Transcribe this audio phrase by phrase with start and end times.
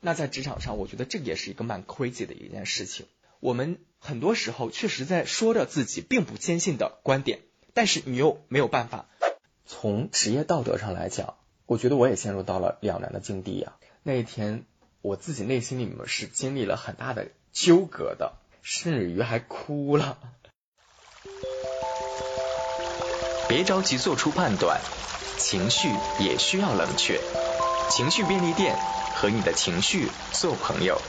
[0.00, 3.06] 那在职场上，我觉得这也是一个蛮 crazy 的一件事情。
[3.40, 7.40] 我们很多时候确实在说着自己并不坚信的观点，
[7.74, 9.06] 但是你又没有办法。
[9.66, 11.34] 从职业道德上来讲，
[11.66, 13.76] 我觉得我也陷入到了两难的境地呀。
[14.02, 14.64] 那一天，
[15.02, 20.18] 我自己内心里面是经历了很大的纠葛的，甚至于还哭了。
[23.48, 24.80] 别着急做出判断，
[25.38, 25.88] 情绪
[26.20, 27.20] 也需要冷却。
[27.90, 28.76] 情绪便利店
[29.20, 31.02] 和你的情绪做朋友。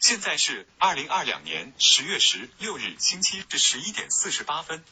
[0.00, 4.82] 现在是二零二两年十月十六日星期至十一点四十八分。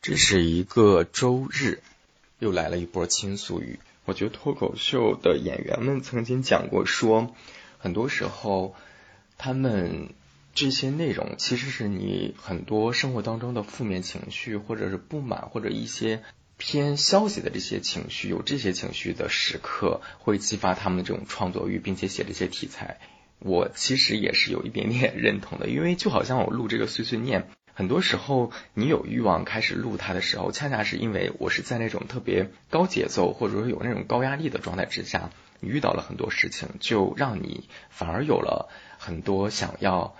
[0.00, 1.82] 这是一个周日，
[2.38, 3.80] 又来了一波倾诉语。
[4.06, 7.34] 我觉得脱口秀的演员们曾经讲过，说
[7.76, 8.74] 很多时候
[9.36, 10.14] 他们
[10.54, 16.22] 这些内容其实是你很多生活当中的负面情绪，或者是不满，或者一些
[16.56, 23.00] 偏消极的这些情绪，有这些情绪的时刻，会激发他们的这种创作欲，并且写这些题材。
[23.40, 40.14] 我其实也是有一点点认同的，因为就好像我录这个碎碎念，很多时候你有欲望开始录它的时候，恰恰是因为我是在那种特别高节奏或者说有那种高压力的状态之下，你遇到了很多事情，就让你反而有了很多想要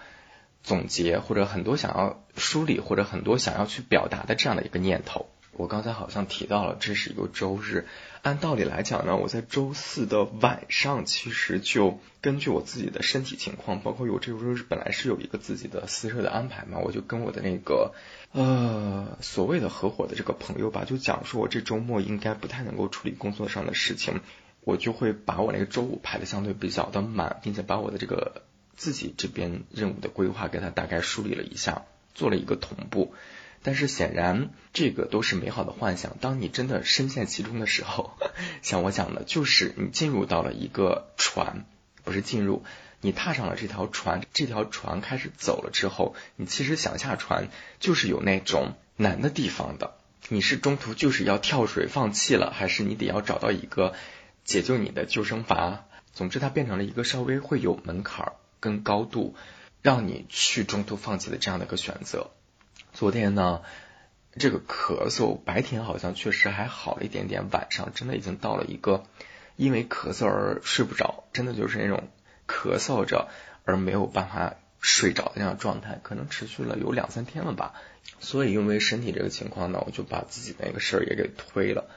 [0.64, 5.28] 总结或者很多想要梳理或者很多想要去表达的这样的一个念头。
[5.53, 7.86] 我刚才好像提到了，这是一个周日。
[8.22, 17.92] 按道理来讲呢，我在周四的晚上，其实就根据我自己的身体情况，包括我这周日本来是有一个自己的私设的安排嘛，我就跟我的那个
[18.33, 24.20] 呃所谓的合伙的这个朋友吧，就讲说我这周末应该不太能够处理工作上的事情，
[24.62, 28.42] 我就会把我那个周五排的相对比较的满，并且把我的这个
[28.77, 31.83] 自己这边任务的规划给他大概梳理了一下，
[32.14, 33.14] 做了一个同步。
[33.62, 36.16] 但是显然，这个都是美好的幻想。
[36.20, 38.16] 当你真的深陷其中的时候，
[38.62, 41.64] 像我讲的，就是你进入到了一个船，
[42.05, 42.64] 不是进入，
[43.00, 49.94] 你踏上了这条船，这条船开始走了之后，你其实想下船，就是有那种难的地方的。
[50.29, 53.94] 你是中途就是要跳水放弃了，还是你得要找到一个
[54.44, 55.79] 解救你的救生筏？
[56.12, 59.34] 总之，它变成了一个稍微会有门槛跟高度，
[59.83, 62.30] 让你去中途放弃的这样的一个选择。
[62.92, 63.63] 昨天呢，
[64.35, 69.05] 这个咳嗽白天好像确实还好了一点点，晚上真的已经到了一个
[69.57, 72.11] 因为咳嗽而睡不着，真的就是那种
[72.47, 73.29] 咳嗽着
[73.64, 77.73] 而没有办法睡着的那样状态，可能持续了有两三天了吧。
[78.20, 81.89] 所以因为身体这个情况呢，我就把自己那个事儿也给推了。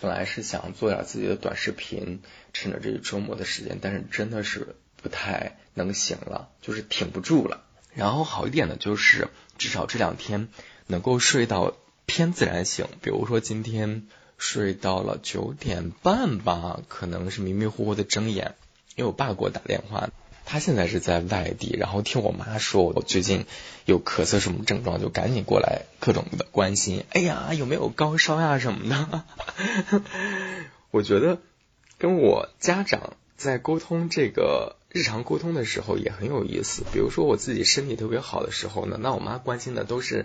[0.00, 2.20] 本来是想做点自己的短视频，
[2.52, 7.64] 趁着这个周末的时间，但是真的是不太能行了，就是挺不住了。
[7.94, 9.28] 然后好一点的就是，
[9.58, 10.48] 至少这两天
[10.86, 11.74] 能够睡到
[12.06, 12.86] 偏自然醒。
[13.02, 14.06] 比如说今天
[14.38, 18.54] 睡到了九点半吧，可能是迷迷糊糊的睁眼。
[18.96, 20.10] 因为我爸给我打电话，
[20.44, 23.44] 他现在是在外地，然后听我妈说我最近
[23.86, 27.04] 有咳嗽什么症状，就赶紧过来各种的关心。
[27.10, 29.24] 哎呀，有没有高烧呀什么的？
[30.92, 31.38] 我觉得
[31.98, 34.76] 跟我家长在沟通这个。
[34.94, 40.24] 日常沟通的时候也很有意思，比如说我自己身体特别好的时候呢，那我妈关心的都是，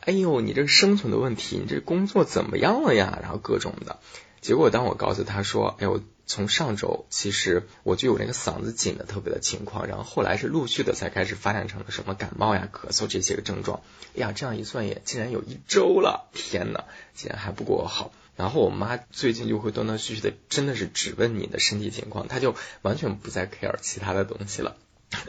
[0.00, 3.18] 哎呦，你这个生存的问题，你这工作怎么样了呀？
[3.22, 4.00] 然后各种的。
[4.42, 13.80] 结果当我告诉她说，哎呦，从上周其实我就有那个嗓子紧的特别的情况，然后后来是陆续的才开始发展成了什么感冒呀、咳嗽这些个症状。
[14.14, 16.84] 哎呀，这样一算也竟然有一周了，天呐，
[17.14, 18.12] 竟然还不够好。
[18.42, 24.76] 然后我妈最近就会断断续续的，真的是只问你的身体情况，她就完全不再 care 其他的东西了。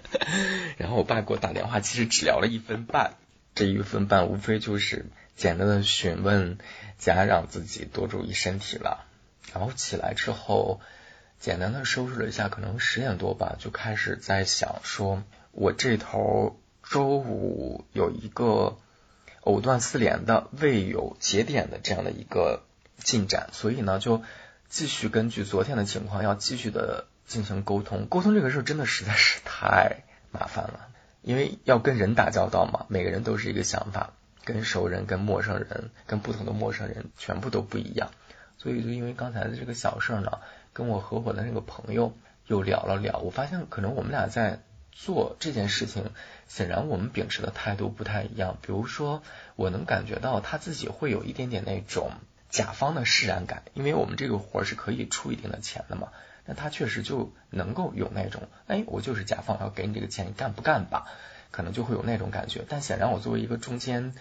[0.77, 3.13] 然后我爸给我打电话，其实只聊了一分半，
[3.53, 6.57] 这一分半无非就是简单的询问
[6.97, 9.05] 家让自己多注意身体了。
[9.53, 10.81] 然后起来之后，
[11.39, 15.21] 简单的收拾了一下，可能十点多吧，就开始在想说，
[15.51, 18.79] 我这头周五有一个
[19.41, 22.63] 藕断丝连的未有节点的这样的一个。
[22.97, 24.23] 进展，所以呢，就
[24.69, 28.07] 继续根据昨天的情况，要继续的进行沟通。
[28.07, 30.87] 沟通这个事儿真的实在是太麻烦了，
[31.21, 34.13] 因为要跟人打交道嘛，每个人都是一个想法，
[34.43, 38.11] 跟熟人、跟陌生人、跟不同的陌生人，全部都不一样。
[38.57, 40.39] 所以就因为刚才的这个小事儿呢，
[40.71, 42.13] 跟我合伙的那个朋友
[42.47, 44.59] 又聊了聊，我发现可能我们俩在
[44.91, 46.11] 做这件事情，
[46.47, 48.57] 显然我们秉持的态度不太一样。
[48.61, 49.21] 比如说，
[49.55, 52.11] 我能感觉到他自己会有一点点那种。
[52.53, 56.09] 甲方的释然感，因为我们这个活是可以出一定的钱的嘛，
[56.45, 61.07] 那他确实就能够有那种，哎，我就是甲方，要给你这个钱，你干不干吧？
[61.49, 62.63] 可能就会有那种感觉。
[62.69, 64.13] 但显然我作为一个中间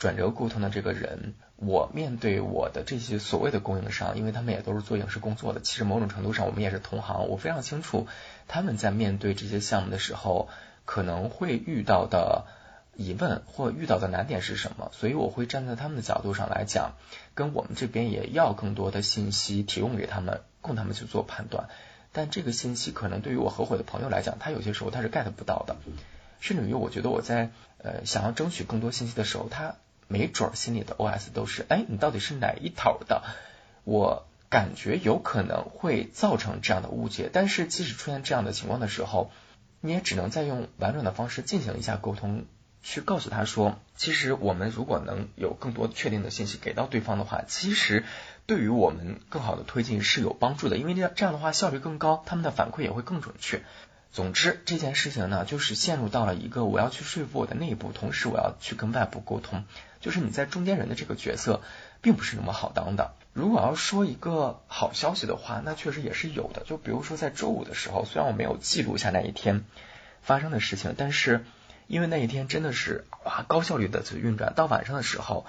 [0.00, 8.08] 转折沟通的这个人，我面对我的这些所谓的供应商，因为他们也都是做影视工作的，其实某种程度上我们也是同行，我非常清楚
[8.48, 10.48] 他们在面对这些项目的时候
[10.84, 12.46] 可能会遇到的
[12.96, 16.92] 疑问或遇到的难点是什么，所以我会站在他们的角度上来讲，
[17.34, 21.68] 跟我们这边也要更多的信息提供给他们，供他们去做判断。
[22.12, 25.76] 但这个信息可能对于我合伙的朋友来讲，他有些时候他是 get 不到的，
[26.40, 29.76] 甚至于我觉得我在呃想要争取更多信息的时候，他。
[30.08, 33.24] 没准心里的 OS 都是，哎，你到底是哪一头的？
[33.82, 37.28] 我感觉有可能会造成这样的误解。
[37.32, 39.32] 但是即使出现这样的情况的时候，
[39.80, 42.44] 你也只能再用婉转的方式进行一下沟通，
[42.88, 48.04] 去告诉他说，其实我们如果能有更多确定的信息给到对方的话，其实
[48.46, 53.62] 对于我们更好的推进是有帮助的，因为这样这样的话效率更高，他们的反馈也会更准确。
[54.12, 59.64] 总之，这件事情呢，就是陷入到了一个我要去说服我的内部，同时我要去跟外部沟通。
[60.00, 61.62] 就是你在中间人的这个角色，
[62.00, 63.14] 并不是那么好当的。
[63.32, 66.62] 如果要说一个好消息的话，那确实也是有的。
[66.64, 69.64] 就比如说在周五的时候，虽然我没有记录下那一天
[70.22, 71.44] 发生的事情，但是
[71.86, 75.46] 因为那一天真的是哇高效率的去运转，到晚上的时候，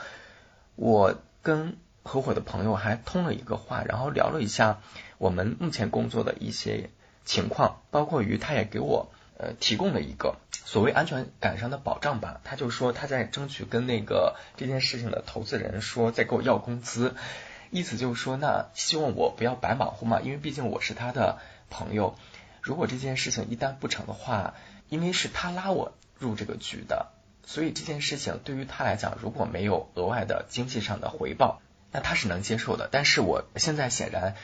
[0.75, 4.79] 我跟合伙的朋友还通了一个话，然后聊了一下
[5.17, 6.89] 我们目前工作的一些。
[7.27, 17.15] 情况包括于他也给我呃提供了一个所谓安全感上的保障吧，他就说他在争取跟那个这件事情的投资人说再给我要工资，
[17.69, 21.39] 意思就是说那希望我不要白忙活嘛，因为毕竟我是他的
[21.69, 22.15] 朋友，
[22.61, 24.53] 如果这件事情一旦不成的话，
[24.87, 27.07] 因为是他拉我入这个局的，
[27.45, 31.61] 所以这件事情对于他来讲如果没有额外的经济上的回报，
[31.91, 34.35] 那他是能接受的，但是我现在显然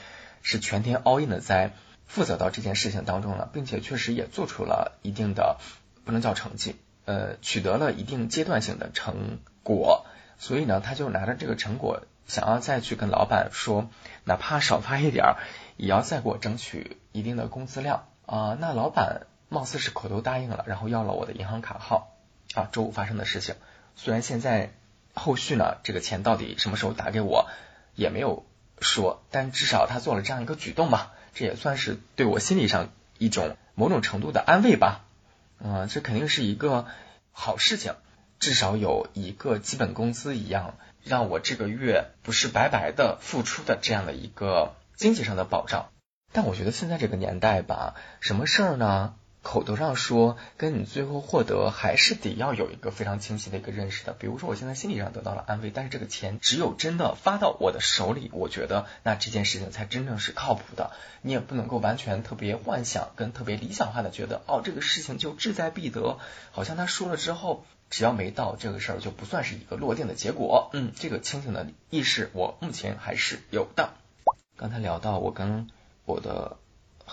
[0.42, 1.72] 是全天 all in 的在。
[2.06, 5.58] 负责到这件事情当中了，并且确实也做出了一定的
[6.04, 6.76] 不能叫成绩，
[7.06, 10.06] 呃，取得了一定阶段性的成果，
[10.38, 13.90] 所以呢，他就拿着这个成果，想要再去跟老板说，
[14.26, 15.38] 哪怕少发一点儿，
[15.78, 18.58] 也要再给我争取一定的工资量啊。
[18.60, 22.12] 那老板貌似是口头答应了，然后要了我的银行卡号
[22.56, 22.68] 啊。
[22.72, 23.56] 周五发生的事情，
[23.96, 24.72] 虽然现在
[25.14, 27.48] 后续呢，这个钱到底什么时候打给我
[27.96, 28.46] 也没有
[28.82, 31.14] 说，但至少他做了这样一个举动吧。
[31.36, 35.06] 这也算是对我心理上一种某种程度的安慰吧，
[35.60, 36.86] 嗯，这肯定是一个
[37.32, 37.96] 好事情，
[38.40, 45.90] 至少有一个基本工资一样，让我这个月不是白白的付出的这样的一个经济上的保障。
[46.32, 49.16] 但我觉得现在这个年代吧，什么事儿呢？
[49.44, 54.14] 口头上说，跟你最后获得还是得要有一个非常清晰的一个认识的。
[54.14, 60.92] 比如说，我现在心理上得到了安慰，但是这个钱只有真的发到我的手里，我觉得那这件事情才真正是靠谱的。
[61.22, 66.20] 你也不能够完全特别幻想跟特别理想化的觉得，哦，这个事情就志在必得，
[66.52, 70.70] 好像他说了之后，只要没到这个事儿就不算是一个落定的结果。
[70.72, 73.90] 嗯，这个清醒的意识我目前还是有的。
[74.56, 75.68] 刚才聊到我跟
[76.06, 76.56] 我的。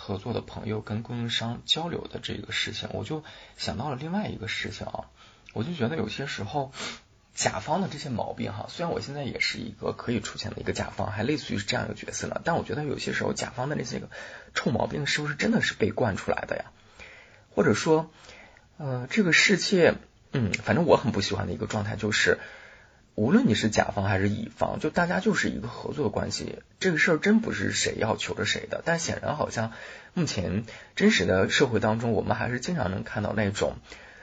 [0.01, 3.23] 合作的朋友跟供应商交流的这个事情，我就
[3.59, 5.05] 想到了另外一个事情啊，
[5.53, 6.73] 我就觉得有些时候
[7.35, 14.09] 甲方的这些毛病哈，虽然我现在也是一个可以出钱的一个甲方，还类似于是这样一个角色呢，但我觉得有些时候甲方的那些个
[14.55, 16.65] 臭毛病是不是真的是被惯出来的呀？
[17.55, 18.11] 或者说，
[18.79, 19.97] 呃，这个世界，
[20.33, 22.39] 嗯，反正我很不喜欢的一个状态就是。
[23.17, 26.61] 无论你是甲方还是乙方，就大家就是一个合作的关系。
[26.79, 29.73] 这个事儿真不是谁要求着谁的，但显然好像
[30.15, 30.65] 目前
[30.97, 33.75] 真实的社会当中，我们还是经常能看到那种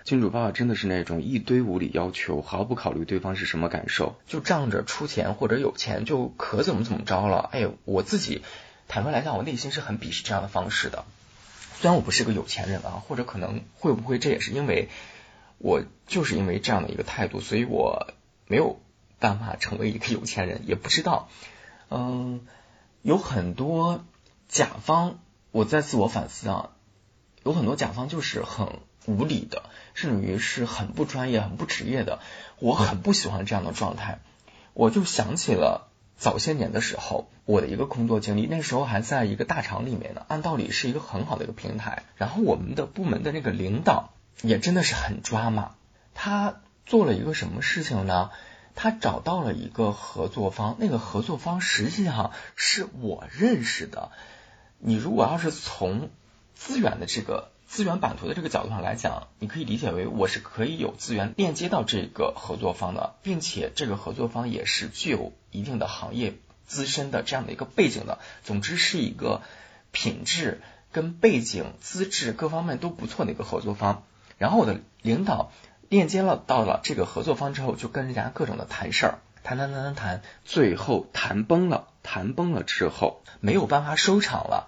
[0.03, 7.49] 金主爸爸真的是那种一堆无理要求，毫不考虑对方是什么感受，就仗着出钱或者有钱就可怎么怎么着了。
[7.51, 8.41] 哎，我自己
[8.87, 11.05] 坦白来讲，我内心是很鄙视这样的方式的。
[11.75, 14.89] 虽然我不是个有钱人啊，或者可能会不会这也是因为
[15.59, 18.13] 我就是因为这样的一个态度，所以我
[18.47, 18.79] 没有。
[19.19, 21.29] 办法成为一个有钱人也不知道，
[21.89, 22.41] 嗯，
[23.01, 24.03] 有很多
[24.47, 25.19] 甲方，
[25.51, 26.69] 我在自我反思啊，
[27.43, 32.19] 有很多甲方就是很无理的，甚至于是很不专业、很不职业的，
[32.59, 34.19] 我很不喜欢这样的状态。
[34.73, 44.11] 我就想起了早些年的时候，我的一个工作经历，那时候还在一个大厂里面呢，按道理是一个很好的一个平台，然后我们的部门的那个领导
[44.43, 45.75] 也真的是很抓马，
[46.13, 48.29] 他做了一个什么事情呢？
[48.77, 54.11] 他找到了一个合作方，那个合作方实际上是我认识的。
[54.77, 56.11] 你如果要是从
[56.53, 68.19] 资源的这个资源版图的这个角度上来讲，你可以理解为我是可以有资源链接到这个合作方的，并且这个合作方也是具有一定的行业资深的这样的一个背景的。
[68.43, 69.41] 总之是一个
[69.91, 74.03] 品质跟背景、资质各方面都不错的一个合作方。
[74.37, 75.51] 然后我的领导。
[75.89, 84.67] 链接了到了这个合作方之后，就跟人家各种的谈事儿，谈谈谈谈谈，最后谈崩了，谈崩了之后没有办法收场了。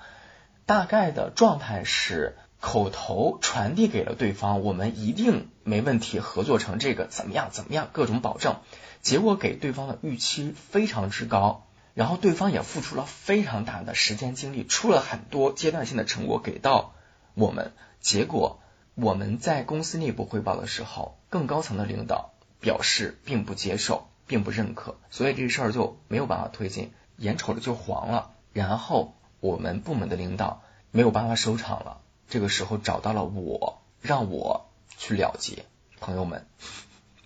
[0.66, 8.58] 大概的状态是口头传递给了对方，我们一定没问题，合作成这个怎么样怎么样，各种保证。
[9.02, 16.94] 结果给对方的预期非常之高，然后对方也付出了非常大的时间精力，出了很多阶段性的成果给到
[17.34, 18.62] 我们，结果。
[19.02, 28.32] 我们在公司内部汇报的时候，更高层的领导表示并不接受，并不认可，所以这个事儿就没有办法推进，眼瞅着就黄了。
[28.52, 35.66] 然后我们部门的领导没有办法收场了，这个时候找到了我，让我去了结。
[36.02, 36.46] 朋友们，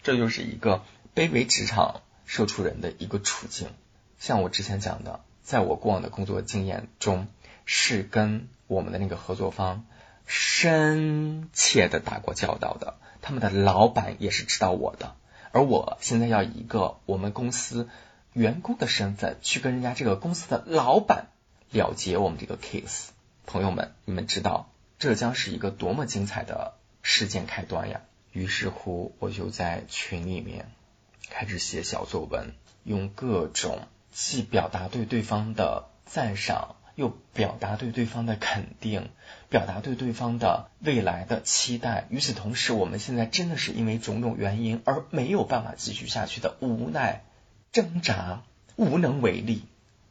[0.03, 0.84] 这就是一个
[1.15, 3.70] 卑微职场社畜人的一个处境。
[4.20, 7.27] 像我之前讲的，在我过往的工作经验中，
[7.65, 9.86] 是跟我们的那个合作方。
[10.25, 15.15] 深切的打过交道的，他们的老板也是知道我的，
[15.51, 17.89] 而我现在要以一个我们公司
[18.34, 21.27] 员工的身份去跟人家这个公司的老板
[21.72, 23.10] 了结我们这个 case，
[23.46, 28.01] 朋友们，你们知道这将是一个多么精彩的事件开端呀！
[28.32, 30.72] 于是乎，我就在群里面
[31.30, 32.53] 开始写小作文，
[32.84, 36.75] 用各种既表达对对方的赞赏。
[36.95, 39.09] 又表达对对方的肯定，
[39.50, 42.07] 表达对对方的未来的期待。
[42.09, 47.23] 与此同时，我们现在真的是因为种种原因而没有办法继续下去的无奈、
[47.71, 48.43] 挣扎、
[48.75, 49.63] 无能为力，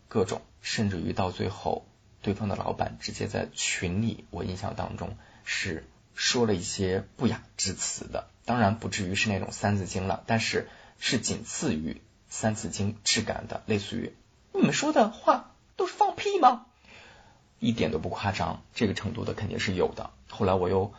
[0.08, 1.86] 各种，甚至于到最后，
[2.20, 8.28] 对方的老板直接在群里，我印象当中是说了一些不雅之词的。
[8.44, 14.14] 当然不至于是那种三字经了，但是是仅次于三字经质感的，类似于
[14.52, 16.66] 你们说的话都是放屁吗？
[17.62, 20.10] 一点都不夸张，这个程度的肯定是有的。
[20.28, 20.92] 后来我又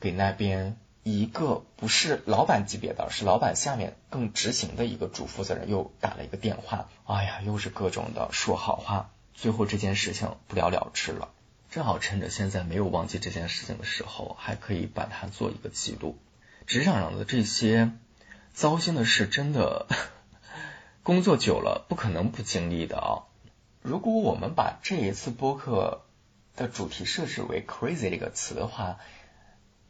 [0.00, 11.28] 给那边一个不是老板级别的，是老板下面更执行的一个主负责人又打了一个电话，哎呀，又是各种的说好话，最后这件事情不了了之了。
[11.70, 16.18] 正好趁着现在没有忘记这件事情的时候，还可以把它做一个记录。
[16.66, 17.92] 职场上的这些
[18.52, 19.86] 糟心的事，真的
[21.04, 23.29] 工作久了不可能不经历的啊。
[23.82, 26.02] 如果我们把这一次播客
[26.54, 28.98] 的主题设置为 “crazy” 这个词的话，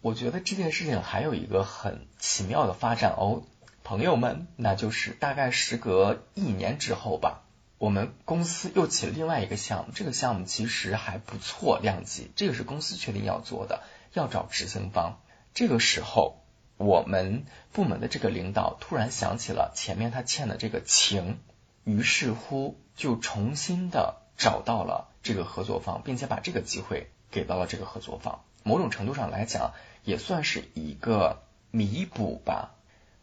[0.00, 3.42] 我觉得这件事情还有一个很奇妙的发展哦，
[3.82, 7.42] 朋友们，那就是大概时隔一年之后吧，
[7.78, 13.82] 我们公司又起了另外一个项目，这个项目其实还不错，量级，这个是公司确定要做的，
[14.12, 15.18] 要找执行方。
[15.52, 16.37] 这个时候，
[16.76, 21.40] 我们部门的这个领导突然想起了前面他欠的这个情。
[21.85, 28.45] 于是乎，就重新的找到了这个合作方，并且把这个机会给到了这个合作方。
[28.63, 29.73] 某种程度上来讲，
[30.05, 32.75] 也算是一个弥补吧。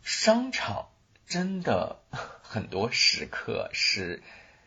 [0.02, 0.88] 商场
[1.28, 1.98] 真的
[2.42, 4.24] 很多时刻是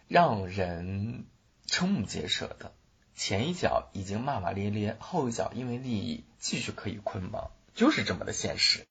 [0.07, 1.25] 让人
[1.67, 2.73] 瞠目结舌的。
[3.17, 8.87] 前一脚已经骂骂咧咧，后一脚因为利益继续可以捆绑，就是这么的现实。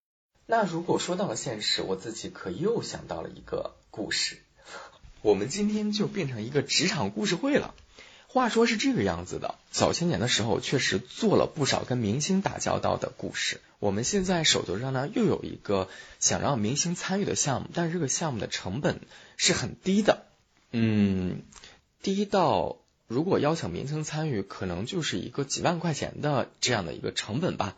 [0.46, 4.44] 那如果说到了现实，我自己可又想到了一个故事。
[5.22, 7.74] 我们今天就变成一个职场故事会了。
[8.28, 13.60] 话说是这个样子的，早些年的时候确实做了不少跟明星打交道的故事。
[13.80, 19.02] 我们现在手头上呢又有一个想让明星参与的项目，但是这个项目的成本
[19.36, 20.26] 是很低的，
[20.72, 21.42] 嗯，
[22.04, 27.76] 低到如果邀请明星参与，可能就是一个几万块钱的这样的一个成本吧。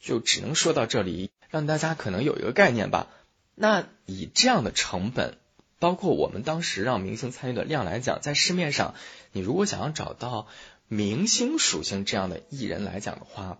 [0.00, 3.08] 就只能说到这里，让大家可能有一个概念吧。
[3.54, 5.38] 那以这样的成本。
[5.84, 8.94] 包括我们当时让明星参与的量来讲，在市面上，
[9.32, 10.46] 你如果想要找到
[10.88, 13.58] 明星属性这样的艺人来讲的话，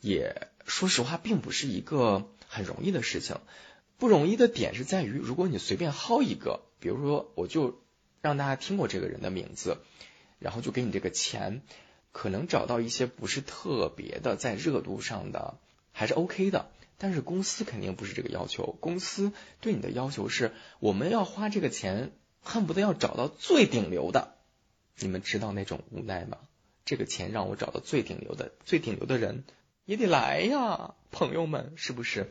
[0.00, 3.38] 也说实话并不是一个很容易的事情。
[3.98, 7.82] 不容易的点是在于，如果你随便薅一个，比如说我就
[8.20, 9.78] 让大家听过这个人的名字，
[10.38, 11.62] 然后就给你这个钱，
[12.12, 15.58] 可能找到一些不是特别的在热度上的，
[15.90, 16.70] 还是 OK 的。
[16.98, 24.34] 但是公司肯定不是这个要求，公司对你的要求是，我们要花这个钱，恨不得要找到最顶流的。
[24.98, 26.38] 你们知道那种无奈吗？
[26.84, 29.44] 这个钱让我找到最顶流的，最顶流的人
[29.86, 32.30] 也得来呀，朋友们，是不是？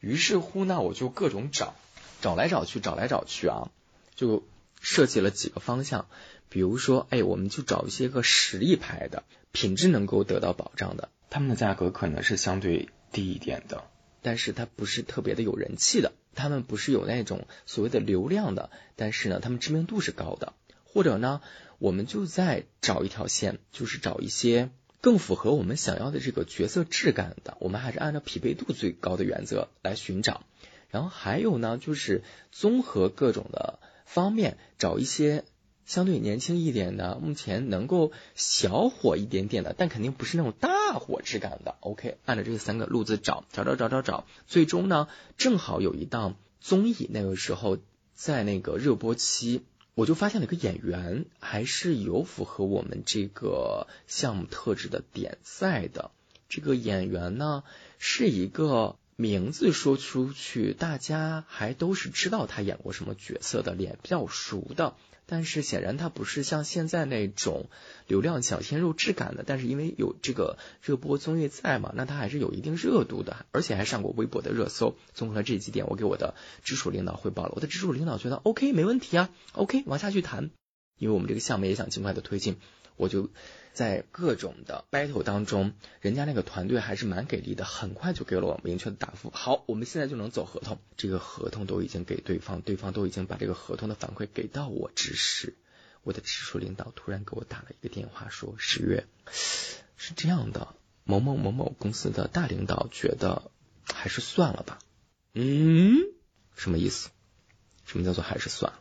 [0.00, 1.74] 于是乎呢，我就各种找，
[2.20, 3.70] 找来找去，找来找去啊，
[4.16, 4.48] 就
[4.80, 6.08] 设计了几个方向。
[6.48, 13.84] 比如说，哎，我们就找一些个实力派的，品质能够得到保障的，他们的价格可能是相对低一点的。
[14.22, 20.52] 但是它不是特别的有人气的，他们不是有那种所谓的流量的，但是呢，他们知名度是高的。
[20.84, 21.40] 或者呢，
[21.78, 30.44] 我们就再找一条线，就是找一些更符合我们想要的这个角色质感的，我们还是按照匹配度最高的原则来寻找。
[30.88, 35.44] 然后还有呢，就是综合各种的方面，找一些
[35.84, 41.76] 相对年轻一点的，目前能够小火一点点的，但肯定不是那种大火质感的。
[41.80, 47.78] OK，按照这三个路子找，找找找找找，最终呢，正好有一档综艺，那个时候
[48.14, 49.62] 在那个热播期。
[49.94, 56.10] 我就发现了一个演员，还是有符合我们这个项目特质的点在的。
[56.48, 57.62] 这个演员呢，
[57.98, 64.94] 是一个名字说出去，大家还都是知道他演过什么角色的，脸比较熟的。
[65.26, 67.70] 但是显然它不是像现在那种
[68.06, 74.96] 流量小鲜肉质感的，但是因为有这个热播综艺在嘛，那它还是有一定热度的，而且还上过微博的热搜。
[75.14, 80.50] 综合了这几点，我给我的直属领导汇报了，我的直属领导觉得 OK 没问题啊，OK 往下去谈，
[80.98, 82.56] 因为我们这个项目也想尽快的推进，
[82.96, 83.30] 我就。
[83.74, 85.72] 在各种的 battle 当中，
[86.02, 89.30] 人家那个团队还是蛮给力的，很快就给了我明确的答复。
[89.30, 95.54] 好，我们现在就能走合同，这个合同都已经给对方，对方都已经把这个合同的反馈给到我之时。
[96.02, 99.06] 我的直属领导突然给我打了一个电话，说十月
[99.96, 103.50] 是这样的，某某某某公司的大领导觉得
[103.90, 104.80] 还是算了吧。
[105.32, 105.96] 嗯，
[106.54, 107.08] 什么意思？
[107.86, 108.80] 什么叫做还是算了？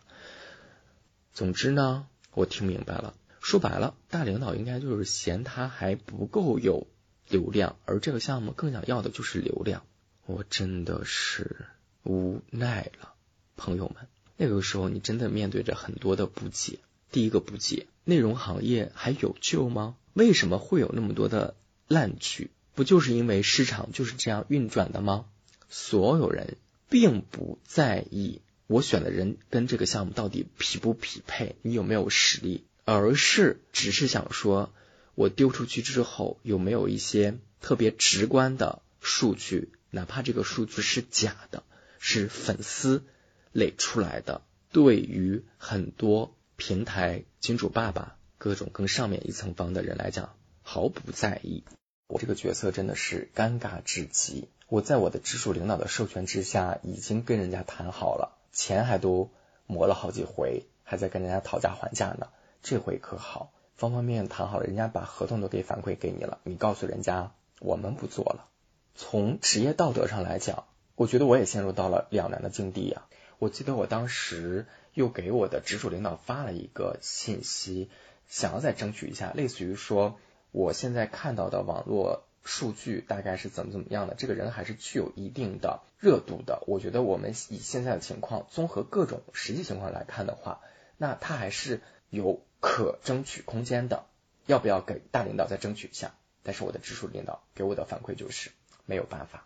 [1.32, 3.14] 总之呢，我听明白了。
[3.42, 6.88] 说白了，大领导应该就是嫌他还不够有
[7.28, 9.84] 流量，而这个项目更想要的就是流量。
[10.28, 11.66] 我真的是
[12.04, 13.16] 无奈了，
[13.58, 14.08] 朋友们。
[14.38, 16.80] 那个时候你真的面对着很多的不解。
[17.12, 19.98] 第一个不解，内容行业还有救吗？
[20.14, 21.56] 为什么会有那么多的
[21.88, 22.52] 烂剧？
[22.76, 25.26] 不就是因为市场就是这样运转的吗？
[25.68, 26.58] 所有人
[26.90, 32.64] 并不在意我选的人跟这个项目到底匹不匹配，你有没有实力。
[32.86, 34.74] 而是只是想说，
[35.16, 41.64] 我丢出去之后有没有一些特别直观的数据，哪怕这个数据是假的，
[42.00, 43.04] 是粉丝
[43.52, 51.64] 垒出来的，对于很多平台金主爸爸、各种更上面一层方的人来讲，毫不在意。
[52.08, 54.50] 我这个角色真的是尴尬至极。
[54.68, 59.30] 我在我的直属领导的授权之下，已经跟人家谈好了，钱还都
[59.66, 62.28] 磨了好几回，还在跟人家讨价还价呢。
[62.64, 68.48] 这回可好，方方面面谈好了，人家把合同都给反馈给你了，你告诉人家我们不做了。
[68.94, 73.08] 从职业道德上来讲，我觉得我也陷入到了两难的境地呀。
[73.40, 77.90] 我记得我当时又给我的直属领导发了一个信息，
[78.28, 80.20] 想要再争取一下，类似于说
[80.52, 86.64] 我现在看到的网络数据大概是怎么怎么样的，这个人还是具有一定的热度的。
[86.68, 90.62] 我觉得我们以现在的情况，综合各种实际情况来看的话，
[90.98, 92.44] 那他还是有。
[92.62, 94.06] 可争取空间的，
[94.46, 96.14] 要不要给大领导再争取一下？
[96.44, 98.52] 但是我的直属领导给我的反馈就是
[98.86, 99.46] 没有办法。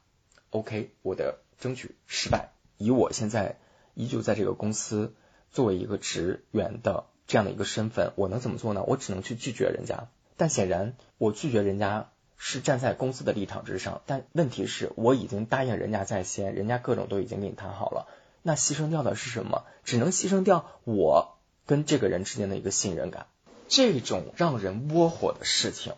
[0.52, 2.50] OK，我的争取失败。
[2.78, 3.58] 以我现在
[3.94, 5.16] 依旧在这个公司
[5.52, 8.84] 作为一个职员的这样的一个身份，我能怎么做呢？
[8.84, 10.08] 我只能去拒绝人家。
[10.38, 18.08] 但显然我拒绝人家是站在公司的立场之上，但问题是我已经答应人家在先，人家各种都已经给你谈好了。
[18.42, 19.66] 那牺牲掉的是什么？
[19.84, 21.35] 只能牺牲掉我。
[21.66, 23.28] 跟这个人之间的一个信任感，
[23.68, 25.94] 这种让人窝火的事情，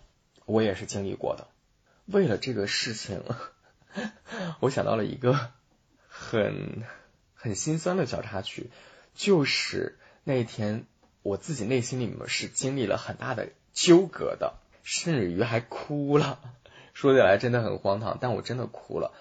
[0.46, 1.48] 我也是经历过的。
[2.06, 3.24] 为了这个事情，
[4.62, 5.52] 我想到了一个
[6.08, 6.84] 很
[7.36, 8.70] 很心酸的小插曲，
[9.14, 10.86] 就是那一天
[11.22, 16.40] 我自己内心里面是经历了很大的纠葛的，甚至于还哭了。
[16.94, 19.12] 说起来真的很荒唐，但我真的哭了。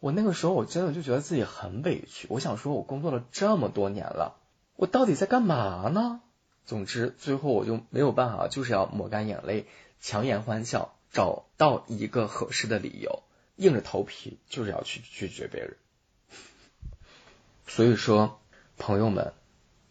[0.00, 4.37] 我那个时候我真的就觉得自己很委屈，我想说，我工作了这么多年了。
[4.78, 6.20] 我到底在干嘛呢？
[6.64, 9.66] 总之，最后我就没有办法，就是要抹干眼泪，
[10.00, 13.24] 强颜欢笑，找到一个合适的理由，
[13.56, 15.74] 硬着头皮就是要去拒绝别人。
[17.66, 18.38] 所以说，
[18.76, 19.32] 朋友们，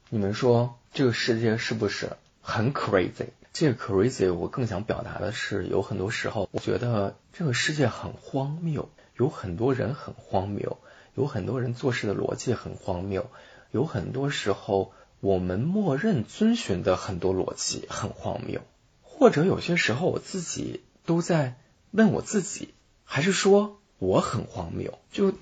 [0.09, 3.31] 你们说这个世界是不是很 crazy？
[3.51, 10.77] 这个 crazy，我更想表达的是，有很多时候，我觉得这个世界很荒谬，有很多人很荒谬，
[11.13, 13.29] 有很多人做事的逻辑很荒谬。
[13.71, 18.61] 有很多时候，我们默认遵循的很多逻辑很荒谬，
[19.01, 21.55] 或者有些时候我自己都在
[21.91, 24.99] 问我自己，还是说我很荒谬？
[25.11, 25.33] 就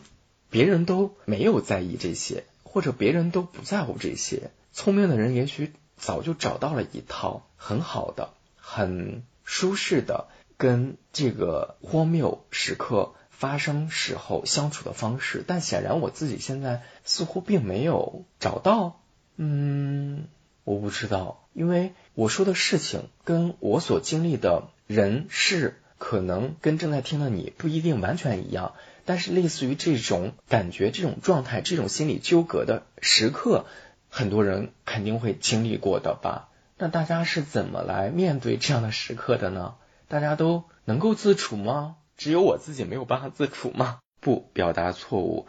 [0.49, 4.51] 别人都没有在意这些，或者别人都不在乎这些。
[4.71, 13.13] 聪明的人也许早就找到了一套很好的、很舒适的跟这个荒谬时刻。
[13.38, 19.02] 发生时候相处的方式，但显然我自己现在似乎并没有找到。
[19.38, 20.28] 嗯，
[20.63, 28.74] 我不知道，因为我说的事情跟我所经历的人事可能跟正在听的你不一定完全一样，
[29.06, 33.65] 但是类似于这种感觉、这种状态、这种心理纠葛的时刻，
[34.10, 36.50] 很多人肯定会经历过的吧？
[36.78, 39.76] 那大家是怎么来面对这样的时刻的呢？
[40.08, 41.95] 大家都能够自处吗？
[42.17, 43.99] 只有我自己没有办法自处吗？
[44.21, 45.47] 不，表达错误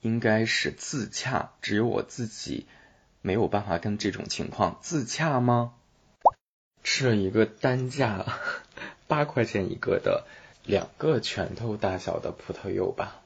[0.00, 1.52] 应该是自洽。
[1.60, 2.66] 只有我自己
[3.22, 5.74] 没有办法跟这种情况自洽吗？
[6.82, 8.24] 吃了一个单价
[9.08, 10.24] 八块钱一个的
[10.64, 13.20] 两个拳头大小的葡萄柚吧，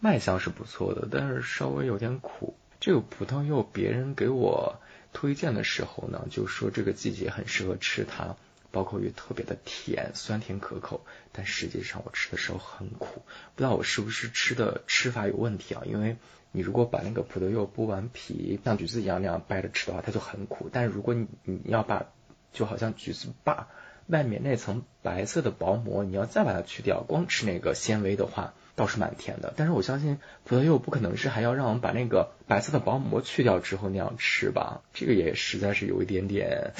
[0.00, 2.54] 卖相是不错的，但是稍微有点苦。
[2.80, 4.80] 这个葡萄柚别人给我
[5.12, 8.36] 推荐的时候呢，就说这个季节很适合吃它。
[8.74, 13.22] 包括于特别的甜，酸甜可口，但实际上我吃的时候很苦，
[13.54, 15.82] 不知道我是不是吃的吃法有问题啊？
[15.86, 16.16] 因为
[16.50, 20.68] 你如果把那个葡萄柚剥完皮，像橘子一样那样掰着吃的话，它就很苦。
[20.72, 22.06] 但是如果你你要把
[22.52, 23.68] 就好像橘子把
[24.08, 29.54] 外面那层白色的薄膜，你要再把它去掉，光吃那个纤维的话，倒是蛮甜的。
[29.56, 34.82] 但是我相信葡萄柚不可能是还要让我们把那个白色的薄膜去掉之后那样吃吧？
[34.92, 36.72] 这个也实在是有一点点。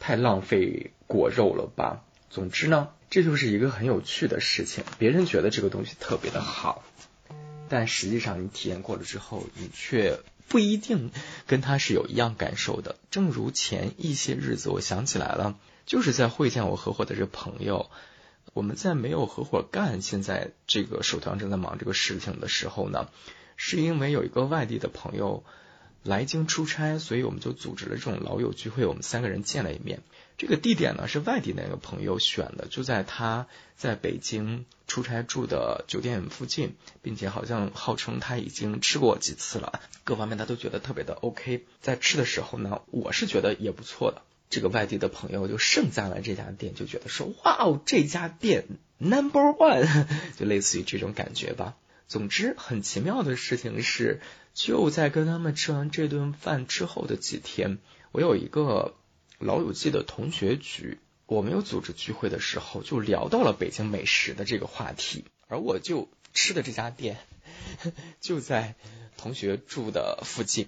[0.00, 2.02] 太浪费果肉了吧？
[2.30, 4.82] 总之呢，这就是一个很有趣的事情。
[4.98, 6.82] 别人觉得这个东西特别的好，
[7.68, 11.10] 但实际上你体验过了之后，你却不一定
[11.46, 12.96] 跟他是有一样感受的。
[13.10, 17.90] 正如前一些日子，我想起来了，就是在会见我合伙的这个朋友，
[18.54, 23.08] 我们在没有合伙干，现在这个手头上正在忙这个事情的时候呢，
[23.56, 25.44] 是因为有一个外地的朋友。
[26.02, 28.86] 来京出差，所以我们就组织了这种老友聚会。
[28.86, 30.02] 我们三个人见了一面。
[30.38, 41.66] 这个地点呢是外地那个朋友选的，就在他在北京出差住的酒店附近，并且好像号称他已经吃过几次了，各方面他都觉得特别的 OK。
[41.82, 44.22] 在吃的时候呢，我是觉得也不错的。
[44.48, 48.64] 这个外地的朋友就盛赞了这家店，就觉得说哇哦，这家店
[48.96, 50.06] Number One，
[50.38, 51.76] 就类似于这种感觉吧。
[52.10, 54.20] 总之，很奇妙的事情是。
[54.52, 57.78] 就在跟他们吃完这顿饭之后的几天，
[58.10, 58.96] 我有一个
[59.38, 65.24] 老友记的同学局，我们有组织聚会的时候，就聊到了北京美食的这个话题。
[65.46, 67.16] 而我就吃的这家店
[68.20, 68.74] 就在
[69.16, 70.66] 同学住的附近，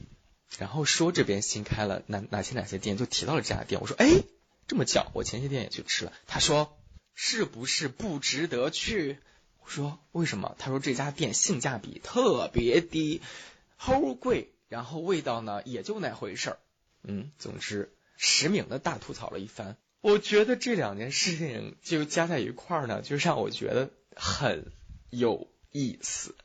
[0.59, 3.81] 然后说这边新开了哪哪些哪些店，就提到了这家店。
[3.81, 4.23] 我说，哎，
[4.69, 6.13] 这么巧，我前些天也去吃了。
[6.29, 6.79] 他说，
[7.17, 9.19] 是不是不值得去？
[9.65, 10.55] 我说，为什么？
[10.59, 13.21] 他说这家店性价比特别低。
[13.81, 16.59] 齁贵，然后味道呢也就那回事儿，
[17.03, 19.77] 嗯，总之实名的大吐槽了一番。
[20.01, 24.71] 我觉得这两件事情就加在一块儿呢，就让我觉得很
[25.11, 26.37] 有意思。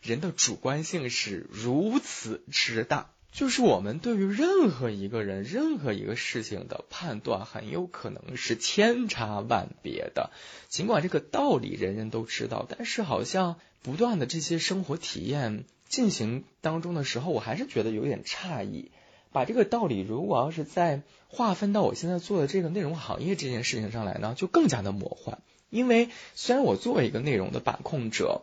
[0.00, 10.30] 人的主观性是如此之大，就是我们对于任何一个人、任何一个事情的判断，很有可能是千差万别的。
[10.68, 15.64] 尽管这个道理人人都知道，但是好像不断的这些生活体验。
[15.88, 18.92] 进行当中的时候，我还是觉得有点诧异。
[19.32, 25.40] 把这个道理，如果要是再划分到我现在做的这个内容行业这件事情上来呢，就更加的魔幻。
[25.68, 28.42] 因为虽然我作为一个内容的把控者，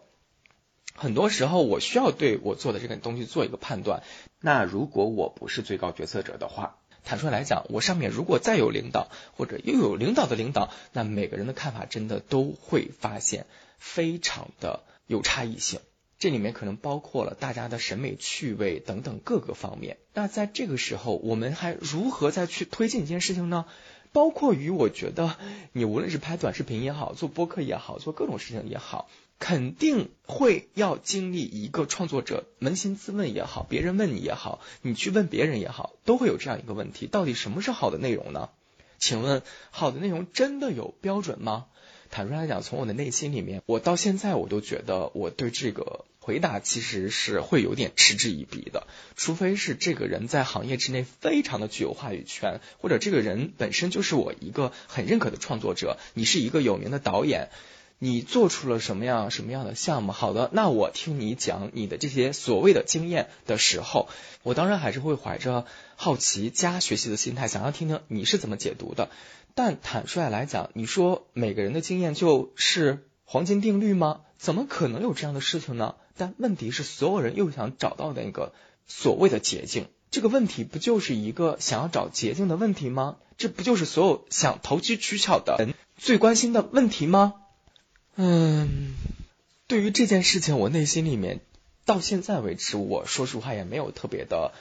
[0.95, 4.03] 很多时候我需要对我做的这个东西做一个判断。
[4.41, 13.45] 那如果我不是最高决策者的话，坦率来讲，我上面如果再有领导，或者又有领导的领导，那每个人的看法真的都会发现
[13.77, 15.79] 非常的有差异性。
[16.19, 19.97] 这里面可能包括了大家的审美趣味等等各个方面。
[20.15, 23.65] 那在这个时候，我们还如何再去推进一件事情呢？
[24.13, 25.35] 包括于我觉得，
[25.73, 38.49] 你无论是拍短视频也好，做播客也好，做各种事情也好，肯定会要经历一个创作者扪心自问也好，别人问你也好，你去问别人也好，都会有这样一个问题：到底什么是好的内容呢？
[38.99, 41.67] 请问，好的内容真的有标准吗？
[42.09, 48.87] 坦率来讲，从我的内心里面，我到现在我都觉得我对这个回答其实是会有点嗤之以鼻的。
[49.15, 55.97] 除非是这个人在行业之内非常的具有话语权，或者这个人本身就是我一个很认可的创作者。
[56.13, 57.49] 你是一个有名的导演，
[57.99, 60.11] 你做出了什么样什么样的项目？
[60.11, 64.07] 好的，那我听你讲你的这些所谓的经验的时候，
[64.43, 69.09] 我当然还是会怀着好奇加学习的心态，想要听听你是怎么解读的。
[69.55, 74.21] 但坦率来讲，你说每个人的经验就是黄金定律吗？
[74.37, 75.95] 怎么可能有这样的事情呢？
[76.15, 78.53] 但问题是，所有人又想找到那个
[78.85, 83.17] 所谓的捷径，这个问题不就是一个想要找捷径的问题吗？
[83.39, 87.33] 这不就是所有想投机取巧的人最关心的问题吗？
[88.17, 88.95] 嗯，
[89.67, 91.39] 对于这件事情，我内心里面
[91.85, 94.53] 到现在为止，我说实话也没有特别的。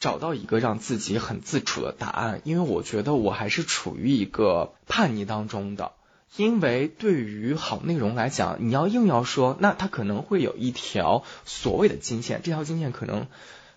[0.00, 5.92] 找到一个让自己很自处的答案，因为我觉得我还是处于一个叛逆当中的。
[6.36, 13.26] 因为对于好内容来讲，你要硬要说，那它可能会有一条所谓的金线，这条金线可能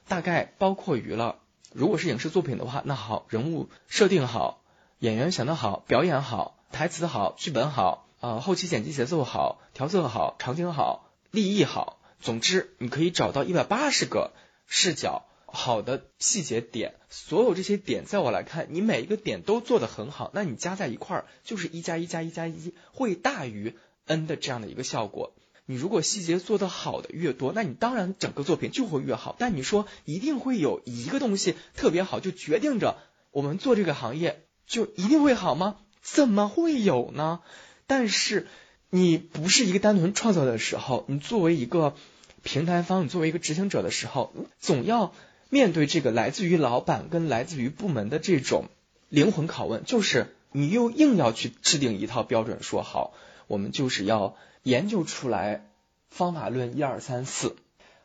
[0.08, 1.36] 大概包括于了，
[1.74, 4.62] 如果是影视作品的话，那好，人物设定好，
[5.00, 14.32] 演员选的好，表演好，台词好，剧本好，呃，后期剪辑节奏好，调色好，场景好，立意好，总之你可以找到一百八十个
[14.66, 15.26] 视角。
[15.46, 25.34] 好的细节点，所有这些点，在我来看，你每一个点都做得很好，那你加在一块儿就是一加一加一加一，会大于 n 的这样的一个效果。
[25.66, 29.36] 你如果细节做得好的越多，那你当然整个作品就会越好。
[29.38, 32.96] 但你说一定会有一个东西特别好，就决定着
[33.32, 35.76] 我们做这个行业就一定会好吗？
[36.02, 37.42] 怎么会有呢？
[37.88, 38.48] 但是
[38.90, 41.96] 你不是一个单纯创造的时候，你作为一个
[42.42, 45.14] 平台方，你作为一个执行者的时候，总要。
[45.50, 48.70] 面对这个来自于老板跟来自于部门的这种
[49.08, 53.14] 灵魂拷问，就是你又硬要去制定一套标准，说好，
[53.46, 55.70] 我们就是要研究出来
[56.10, 57.56] 方法论一二三四，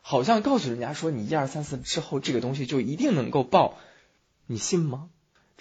[0.01, 3.79] 好像告诉人家说你一二三四之后这个东西就一定能够爆，
[4.45, 5.09] 你信吗？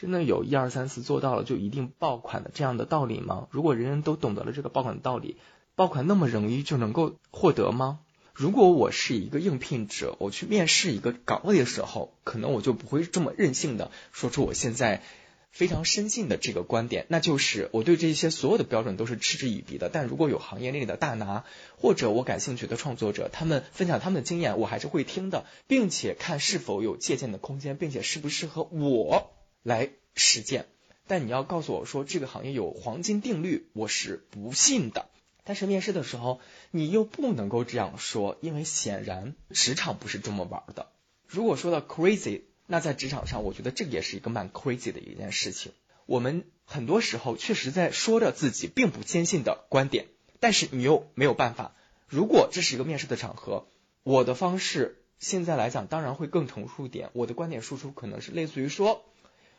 [0.01, 3.49] 真的有一二三四做到了就一定爆款的这样的道理吗？
[3.51, 5.37] 如果人人都懂得了这个爆款的道理，
[5.75, 7.99] 爆款那么容易就能够获得吗？
[8.33, 15.03] 如果我是一个应聘者，我去面试一个岗位的时候，可能我就不会这么任性的说出我现在
[15.51, 19.91] 非常深信的这个观点，那就是我对这些所有的标准都是嗤之以鼻的。
[19.93, 21.45] 但如果有行业内的大拿
[21.77, 30.67] 或者我感兴趣的创作者，他们分享他们的经验，我还是会听的，并且看是否有借鉴的空间，并且适不适合我来实践。
[31.07, 35.09] 但你要告诉我说这个行业有黄金定律，我是不信的。
[35.45, 36.41] 但是面试的时候，
[36.71, 40.89] 你又不能够这样说，因为显然职场不是这么玩的。
[41.27, 45.73] 如果说到 crazy，那在职场上，我觉得这个也是一个蛮 crazy 的一件事情。
[46.05, 50.09] 我们很多时候确实在说着自己并不坚信的观点，
[50.41, 51.75] 但是你又没有办法。
[52.07, 53.67] 如果这是一个面试的场合，
[54.03, 57.09] 我的方式现在来讲当然会更成熟一点。
[57.15, 59.03] 我的观点输出可能是类似于说，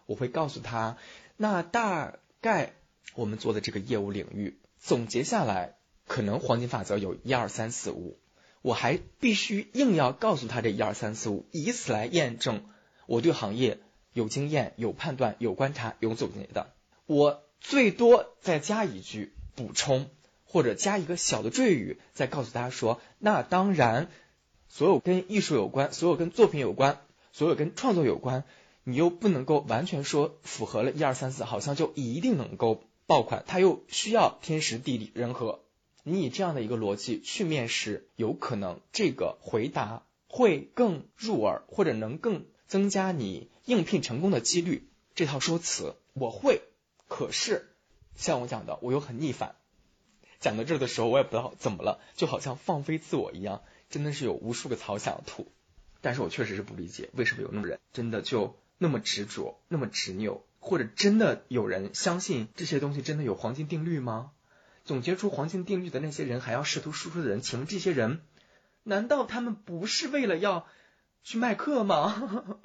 [0.10, 0.98] 我会告诉他，
[1.38, 2.74] 那大概
[3.13, 5.76] 我们做的这个业务领域总结下来。
[6.08, 8.17] 可能黄金法则有一二三四五，
[8.63, 12.65] 我还必须硬要告诉他这一二三四五，以此来验证
[13.06, 13.78] 我对行业
[14.12, 16.74] 有经验、有判断、有观察、有总结的。
[17.06, 20.08] 我最多再加一句补充，
[20.45, 24.10] 或者加一个小的赘语，再告诉大家说：那当然，
[24.67, 27.00] 所有跟艺术有关、所有跟作品有关、
[27.34, 28.45] 所有跟创作有关，
[28.89, 35.60] 你又不能够完全说符合了一二三四，好像就一定能够爆款，它又需要天时地利人和。
[36.04, 44.88] 你以这样的一个逻辑去面试，有可能这个回答会更入耳，或者能更增加你应聘成功的几率。
[45.13, 46.62] 这套说辞我会，
[47.08, 47.75] 可是
[48.15, 49.56] 像我讲的，我又很逆反。
[50.39, 55.52] 讲到这儿的时候，我也不知道怎么了，就好像放飞自我一样，真的是有无数个槽想吐。
[56.02, 64.32] 但是我确实是不理解，为什么有那么人真的就那么执着，那么执拗，或者真的有人相信这些东西真的有黄金定律吗？
[64.86, 68.22] 总结出黄金定律的那些人，还要试图输出的人，请问这些人，
[68.84, 70.65] 难道他们不是为了要
[71.22, 72.60] 去卖课吗？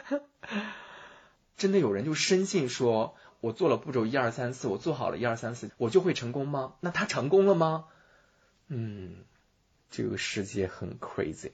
[1.58, 6.76] 真的有人就深信说，我做了步骤一二三四，我做好了一二三四，我就会成功吗？
[6.80, 7.86] 那他成功了吗？
[8.68, 9.24] 嗯，
[9.90, 11.50] 这个世界很 crazy。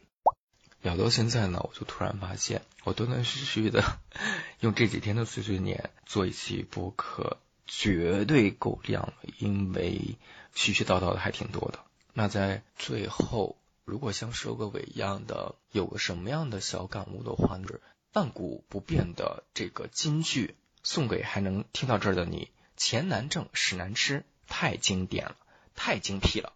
[0.83, 3.99] 聊到现在呢，我就突然发现，我断断续续的
[4.61, 7.39] 用这几天的碎碎念做一期播客。
[7.65, 10.19] 绝对够量了，因为
[10.55, 11.79] 絮絮叨叨的还挺多的。
[12.13, 17.81] 那在最后，如果像收个尾一样的有个什么样的小感悟的话，是
[18.13, 25.37] 万古不变的这个金句，送给还能听到这儿的你：钱难挣，屎难吃，太经典了，
[25.75, 26.53] 太精辟了。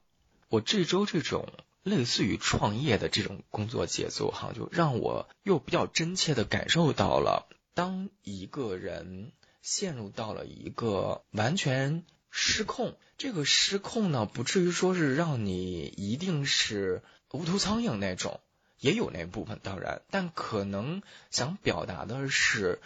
[0.48, 1.48] 我这周这种
[1.86, 9.32] 类似于创业的这种工作节奏，哈，就让我又比较真切的感受到了，当一个人。
[9.62, 18.40] 陷入到了一个完全失控，这个失控呢，不至于说是让你一定是无头苍蝇那种，
[18.78, 22.80] 也有那部分，当然，但可能想表达的是，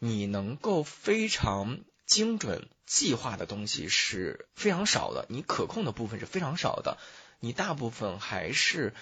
[0.00, 6.98] 你能够非常精准计划的东西是非常少的，你可控的部分是非常少的，
[7.44, 8.94] 你大部分还是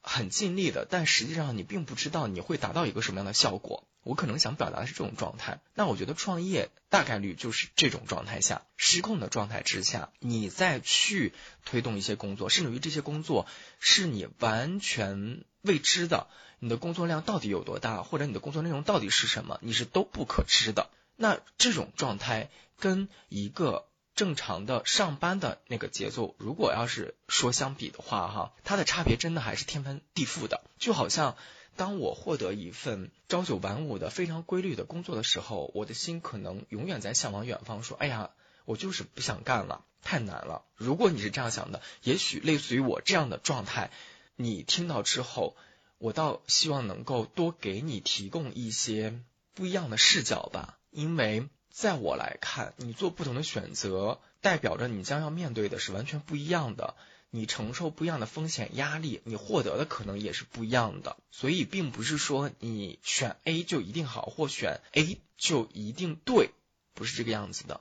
[0.00, 3.84] 很尽力的，但实际上你并不知道你会达到一个什么样的效果。
[4.02, 11.34] 我可能想表达的是这种状态，那我觉得创业大概率就是这种状态下失控的状态之下，你再去
[11.66, 13.46] 推动一些工作，甚至于这些工作
[13.78, 16.28] 是你完全未知的，
[16.60, 20.88] 你的工作量到底有多大，或者你的工作内容到底是什么，你是都不可知的。
[21.16, 22.48] 那这种状态
[22.78, 23.84] 跟一个
[24.20, 30.60] 正常的上班的那个节奏，如果要是说相比的话，哈，它的差别真的还是天翻地覆的。
[30.78, 31.38] 就好像
[31.74, 38.28] 当我获得一份朝九晚五的非常规律的工作的时候，我的心可能永远在向往远方，说：“哎呀，
[38.66, 43.90] 我就是不想干了，太难了。”如果你是这样想的，也许类似于我这样的状态，
[44.36, 45.56] 你听到之后，
[45.96, 49.18] 我倒希望能够多给你提供一些
[49.54, 51.48] 不一样的视角吧，因为。
[51.70, 56.94] 在我来看，你做不同的选择，代表着你将要面对的是完全不一样的，
[57.30, 61.16] 你承受不一样的风险压力，你获得的可能也是不一样的。
[61.30, 66.50] 所以，并不是说你选 A 就一定好，或选 A 就一定对，
[66.94, 67.80] 不是这个样子的。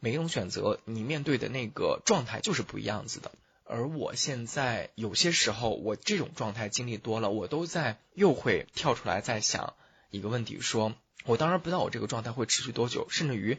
[0.00, 3.32] 每一种选择，你面对的那个状态就是不一样子的。
[3.64, 9.74] 而我现在有些时候，我这种状态经历多了，我都在又会跳出来在想
[10.10, 10.94] 一个问题，说。
[11.24, 13.58] 我当然不知道我这个状态会持续多久，甚至于，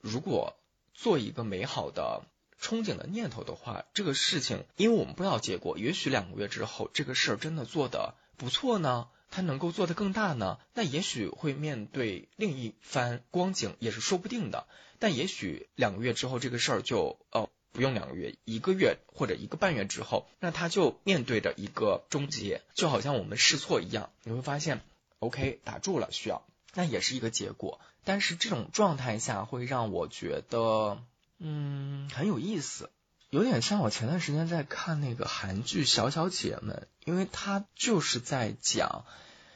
[0.00, 0.56] 如果
[0.94, 2.22] 做一个美好的
[2.60, 14.66] 憧憬的念头的话，这个事情，因为我们不知道结果，也许两个月之后这个事儿真的做的不错呢，它能够做得更大呢，那也许会面对另一番光景也是说不定的。
[14.98, 24.80] 但也许两个月之后这个事儿就哦不用两个月，一个月或者一个半月之后，那他就面对着一个终结，就好像我们试错一样，你会发现
[25.20, 26.44] ，OK 打住了，需要。
[26.74, 30.98] 那也是一个结果，但是这种状态下会让我觉得，
[31.38, 32.90] 嗯，很有意思，
[33.30, 39.04] 有点像我前段时间在看那个韩剧《小小姐们》，因为它就是在讲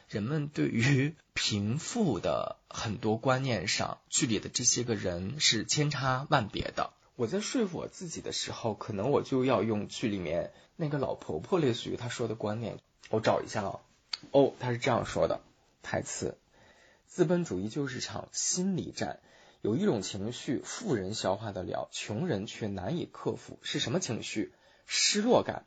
[0.08, 6.90] 人们对于 贫富的很多观念上，剧里的这些个人是千差万别的。
[7.16, 12.78] 我在说服我自己的时候，可能我就要用剧里面那个老婆婆类似于她说的观念，
[13.10, 13.80] 我找一下啊，
[14.30, 15.40] 哦，她是这样说的
[15.82, 16.36] 台词。
[17.12, 19.20] 资本主义就是场心理战，
[19.60, 24.54] 有一种情绪，富人消化得了，穷人却难以克服，是什么情绪？
[24.86, 25.66] 失落感。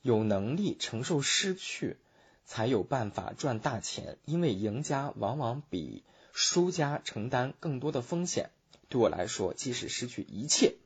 [0.00, 1.98] 有能力承受失去，
[2.46, 8.48] 才有办法赚大钱，因为赢家往往比输家承担更多的风险。
[8.88, 10.76] 对我来说，即使失去一切，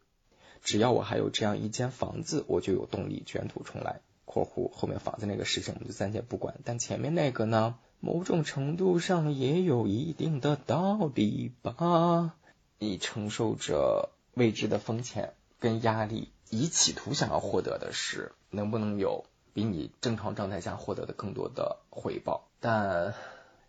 [0.64, 4.01] 只要我还有这样一间房子，我就有动力卷土重来。
[4.27, 7.79] （括弧后面房子那个事情我们就暂且不管，但前面那个呢？
[8.04, 12.34] 某种程度上也有一定的道理吧。
[12.80, 22.48] 你承受着未知的风险跟压力，以企图想要获得的是能不能有比你正常状态下获得的更多的回报？
[22.58, 23.14] 但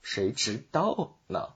[0.02, 1.50] 谁知道呢？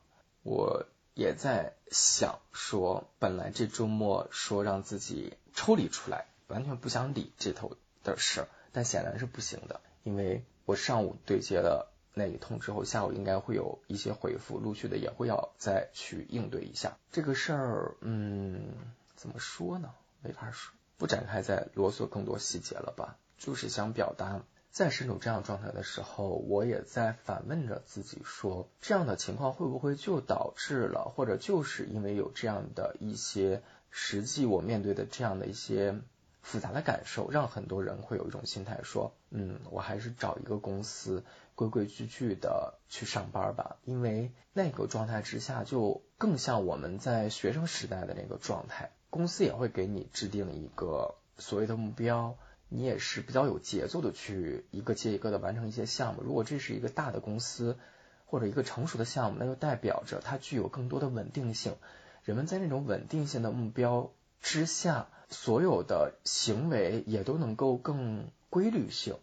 [0.43, 0.85] 我
[1.15, 11.91] 也在想说，本来这周末说让自己抽离出来，完全不想理这头的事，但显然是不行的，因为我上午对接了。
[12.17, 17.95] 那一通之后，下午应该会有一些回复，陆续的也会要再去应对一下这个事儿。
[18.01, 18.73] 嗯，
[19.15, 19.93] 怎么说呢？
[20.21, 23.17] 没法说，不展开再啰嗦更多细节了吧。
[23.38, 36.01] 就是想表达，在身处这样状态的时候，我也在反问着自己：说这样的情况会不会就导致了，或者就是因为有这样的一些实际我面对的这样的一些。
[36.43, 41.25] 复杂的感受让很多人会有一种心态，说，嗯，我还是找一个公司
[41.57, 52.37] 规规矩矩的去上班吧，因为那个状态之下就更像我们在学生时代的那个状态，公司也会给你制定一个所谓的目标，
[52.69, 56.21] 你也是比较有节奏的去一个接一个的完成一些项目。
[56.21, 57.79] 如果这是一个大的公司
[58.27, 61.75] 或者一个成熟的项目，那就代表着它具有更多的稳定性，
[62.23, 64.11] 人们在那种稳定性的目标。
[64.39, 69.17] 之下，所有的行为也都能够更规律性，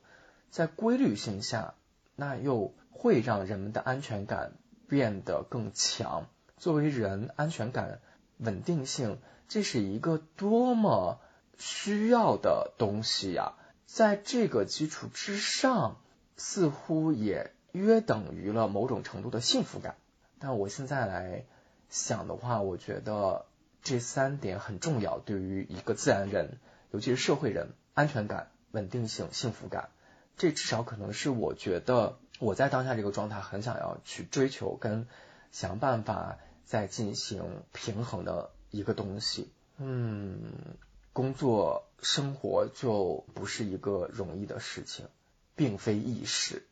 [0.50, 1.74] 在规律性下，
[2.16, 4.52] 那又会让人们的安全感
[4.88, 6.26] 变得更强。
[6.56, 8.00] 作为人，安全感、
[8.38, 11.20] 稳定性，这是一个多么
[11.58, 13.54] 需要的东西呀！
[13.86, 16.00] 在这个基础之上，
[16.36, 19.96] 似乎也约等于了某种程度的幸福感。
[20.38, 21.44] 但我现在来
[21.88, 23.46] 想的话，我觉得。
[23.86, 26.58] 这三点很重要，对于一个自然人，
[26.90, 29.90] 尤其是社会人，安全感、稳定性、幸福感，
[30.36, 35.06] 这至少可能是我觉得我在当下这个状态很想要去追求跟
[35.52, 39.50] 想办法再进行平衡的一个东西。
[39.76, 40.52] 嗯，
[41.12, 45.06] 工作生活就不是一个容易的事情，
[45.56, 46.66] 并非易事。